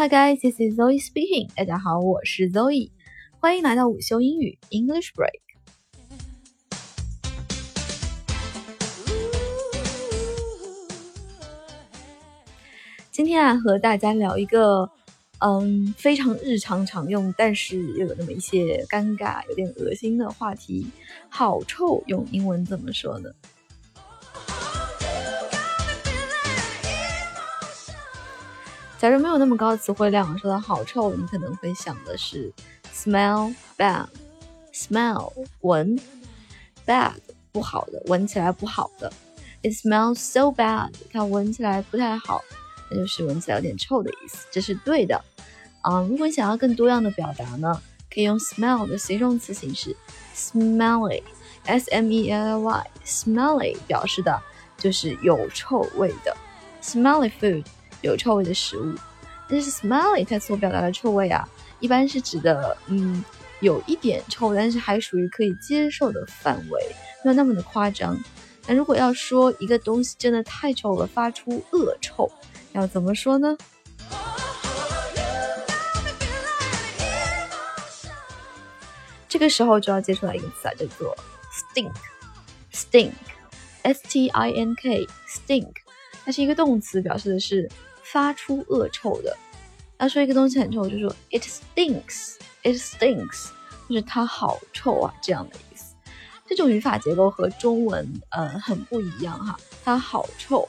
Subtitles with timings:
[0.00, 1.50] Hi guys, this is Zoe speaking.
[1.54, 2.88] 大家好，我是 Zoe，
[3.38, 5.40] 欢迎来到午休英语 English Break。
[13.10, 14.90] 今天啊，和大家聊一个
[15.40, 20.86] 嗯非常日常常用，但是又有那么一些尴尬、有点恶心的话题。
[21.28, 23.30] 好臭，用英文怎么说呢？
[29.00, 32.52] 假如没有那么高的词汇量，说到好臭，你可能会想的是
[32.94, 35.98] smell bad，smell 闻
[36.86, 37.14] bad
[37.50, 39.10] 不好的，闻起来不好的。
[39.62, 42.42] It smells so bad，它闻起来不太好，
[42.90, 45.24] 那就是闻起来有点臭的意思，这是对的。
[45.80, 47.80] 啊，如果你想要更多样的表达呢，
[48.12, 49.96] 可以用 smell 的形容词形式
[50.36, 54.38] ，smelly，s m e l l y，smelly 表示的
[54.76, 56.36] 就是有臭味的
[56.82, 57.64] ，smelly food。
[58.02, 58.94] 有臭味的食物，
[59.48, 61.48] 但是 smelly 它所表达的臭味啊，
[61.80, 63.24] 一般是指的，嗯，
[63.60, 68.18] 有一点臭，但是还属于可以接受的范围，没有那么的夸张。
[68.66, 72.30] 那如果要说一个东西真的太臭了，发出恶臭，
[72.72, 73.56] 要怎么说呢？
[79.28, 81.16] 这个时候就要接出来一个词啊，叫做
[82.72, 85.72] stink，stink，s t i n k，stink，
[86.24, 87.70] 它是一个动词，表示的是。
[88.12, 89.36] 发出恶臭的，
[89.98, 93.50] 要说一个东西很臭，就说 it stinks，it stinks，
[93.88, 95.94] 就是它好臭啊，这样的意思。
[96.46, 100.68] 这种语法结构和中文呃很不一样哈，它好臭，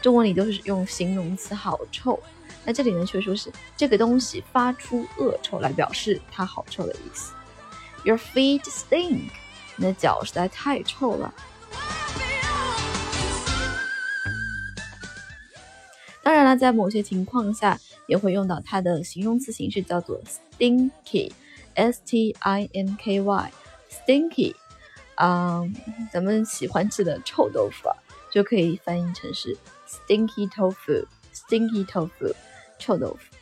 [0.00, 2.16] 中文里都是用形容词好臭，
[2.64, 7.32] 那这里呢却说是这个东西发出恶臭来表示它好臭的意思。
[8.04, 9.30] Your feet stink，
[9.74, 11.34] 你的脚实在太臭了。
[16.50, 20.20] 那，在某些情况下也会用到它的形容词形式，叫做
[20.58, 24.56] stinky，s t i n k y，stinky。
[25.14, 25.72] 嗯，
[26.12, 27.94] 咱们喜欢吃的臭豆腐啊，
[28.32, 29.56] 就可以翻译成是
[29.86, 32.34] stinky tofu，stinky tofu，
[32.80, 33.36] 臭豆腐。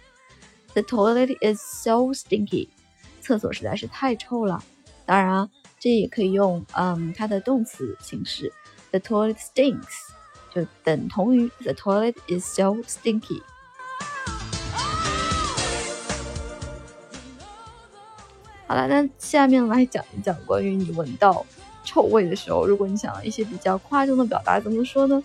[0.75, 2.69] The toilet is so stinky，
[3.23, 4.63] 厕所实在是太臭了。
[5.07, 5.49] 当然啊，
[5.81, 8.53] 这也可以用嗯它的动词形式
[8.91, 10.18] ，the toilet stinks。
[10.59, 13.41] 就等同于 The toilet is so stinky。
[18.67, 21.47] 好了，那下面来讲一讲关于你闻到
[21.85, 25.23] 臭味的时候，如果你想要一些比较夸张的表达，怎么说呢？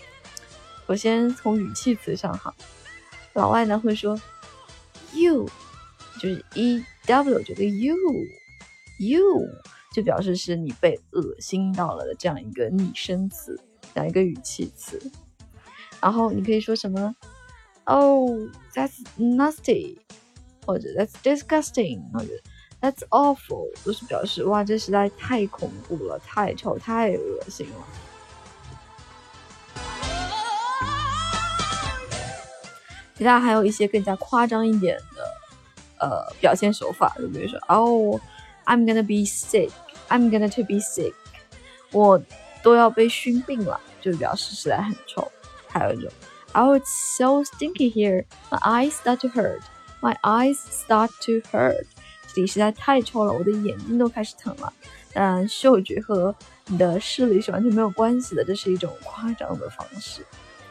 [0.87, 2.53] 首先从语气词上哈，
[3.33, 4.21] 老外呢会说
[5.13, 5.49] you，
[6.19, 9.23] 就是 e w 这个 you，you
[9.95, 13.59] 就表示是你被恶心到了的这样一个拟声词。
[13.95, 14.99] 这样一个语气词，
[16.03, 17.15] 然后你可以说什么
[17.85, 18.29] ？Oh,
[18.73, 19.99] that's nasty，
[20.65, 22.27] 或者 That's disgusting，或者
[22.81, 27.75] That's awful，都是表示哇，这实在太恐怖了，太臭，太恶心了。
[33.15, 38.19] 其他还有一些更加夸张一点的呃表现手法，就比如说，Oh,
[38.65, 39.71] I'm gonna be sick,
[40.09, 41.13] I'm gonna to be sick，
[41.93, 42.21] 我。
[42.61, 45.29] 都要被熏病了，就表示实在很臭。
[45.72, 46.10] 还有一种，
[46.52, 48.24] Oh, it's so stinky here.
[48.50, 49.60] My eyes start to hurt.
[50.00, 51.84] My eyes start to hurt.
[52.34, 54.72] 这里实在太臭了，我的眼睛都开始疼了。
[55.12, 56.34] 当然，嗅觉和
[56.66, 60.24] 你的视力是完全没有关系的，这是一种夸张的方式。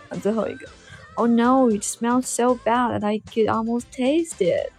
[0.09, 0.67] 那最后一个，
[1.15, 4.71] Oh no, it smells so bad that I could almost taste it.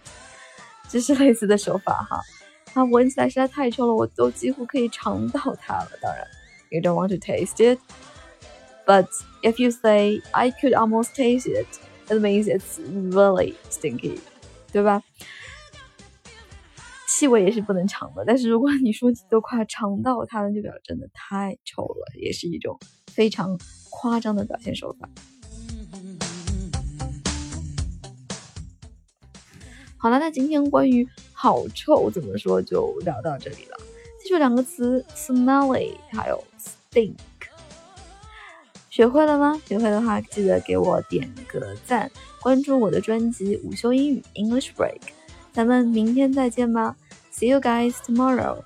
[0.89, 2.21] 这是类似的手法哈。
[2.65, 5.89] 它闻起来实在太臭了，我都几乎可以尝到它了。
[6.01, 6.25] 当然。
[6.71, 7.79] you don't want to taste it.
[8.86, 9.08] But
[9.42, 11.66] if you say I could almost taste it,
[12.08, 14.18] it means it's really stinky，
[14.72, 15.02] 对吧？
[17.08, 23.58] 气味也是不能尝的，但是如果你说你都快尝到它了，就表示真的太臭了，也是一种非常
[23.88, 25.08] 夸张的表现手法。
[29.96, 33.78] 好了，那今天关于好臭怎么说就聊到这里了。
[34.22, 37.14] 记住两个词：smelly，还有 stink。
[38.94, 39.60] 学会了吗？
[39.66, 42.08] 学会的话，记得给我点个赞，
[42.40, 44.92] 关注我的专辑《午休英语 English Break》。
[45.52, 46.94] 咱们明天再见吧
[47.32, 48.58] ，See you guys tomorrow。